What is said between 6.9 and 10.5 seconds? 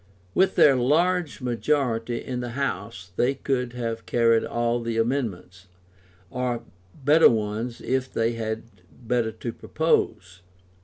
better ones if they had better to propose.